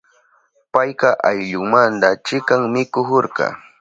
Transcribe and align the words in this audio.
Payka 0.73 1.09
ayllunmanta 1.29 2.09
chikan 2.25 2.61
mikuhurka. 2.73 3.45